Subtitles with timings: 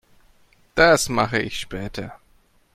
[0.73, 2.19] Das mache ich später.